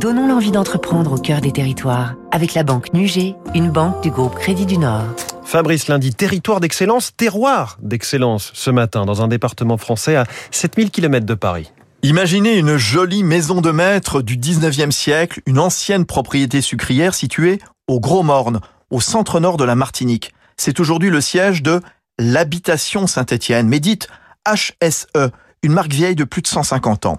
[0.00, 4.34] Donnons l'envie d'entreprendre au cœur des territoires avec la banque Nugé, une banque du groupe
[4.34, 5.04] Crédit du Nord.
[5.44, 11.26] Fabrice Lundi, territoire d'excellence, terroir d'excellence ce matin dans un département français à 7000 km
[11.26, 11.70] de Paris.
[12.02, 18.00] Imaginez une jolie maison de maître du 19e siècle, une ancienne propriété sucrière située au
[18.00, 18.60] Gros Morne,
[18.90, 20.32] au centre-nord de la Martinique.
[20.56, 21.82] C'est aujourd'hui le siège de
[22.18, 24.08] l'Habitation Saint-Étienne, mais dites
[24.46, 25.30] HSE,
[25.66, 27.18] une marque vieille de plus de 150 ans.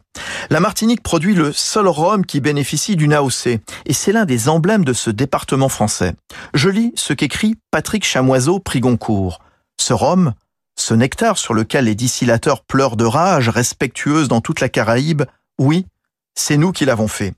[0.49, 3.47] La Martinique produit le seul rhum qui bénéficie d'une AOC,
[3.85, 6.13] et c'est l'un des emblèmes de ce département français.
[6.53, 9.41] Je lis ce qu'écrit Patrick Chamoiseau Prigoncourt.
[9.79, 10.33] Ce rhum,
[10.77, 15.23] ce nectar sur lequel les distillateurs pleurent de rage, respectueuse dans toute la Caraïbe,
[15.59, 15.85] oui,
[16.33, 17.33] c'est nous qui l'avons fait.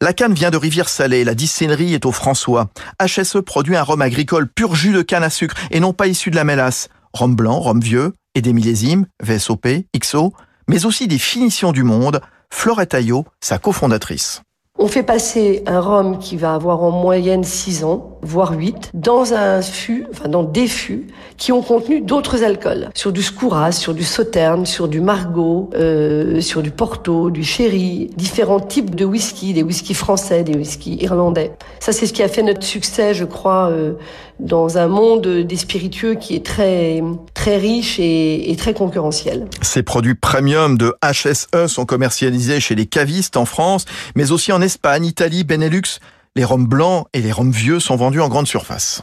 [0.00, 2.70] La canne vient de Rivière-Salée, la distillerie est au François.
[3.04, 6.30] HSE produit un rhum agricole pur jus de canne à sucre et non pas issu
[6.30, 6.88] de la mélasse.
[7.14, 9.66] Rhum blanc, rhum vieux et des millésimes, VSOP,
[9.98, 10.34] XO,
[10.68, 12.20] mais aussi des finitions du monde,
[12.50, 14.42] Florette Ayot, sa cofondatrice.
[14.78, 19.32] On fait passer un rhum qui va avoir en moyenne 6 ans, voire 8, dans
[19.32, 22.90] un fût, enfin dans des fûts, qui ont contenu d'autres alcools.
[22.94, 28.10] Sur du Scouras, sur du Sauterne, sur du Margaux, euh, sur du Porto, du Sherry,
[28.16, 31.52] différents types de whisky, des whiskies français, des whiskies irlandais.
[31.80, 33.92] Ça, c'est ce qui a fait notre succès, je crois, euh,
[34.40, 39.46] dans un monde des spiritueux qui est très, très riche et, et très concurrentiel.
[39.62, 44.60] Ces produits premium de HSE sont commercialisés chez les cavistes en France, mais aussi en
[44.60, 46.00] Espagne, Italie, Benelux.
[46.36, 49.02] Les rhums blancs et les rhums vieux sont vendus en grande surface.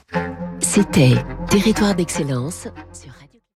[0.59, 1.15] C'était
[1.49, 3.11] Territoire d'excellence sur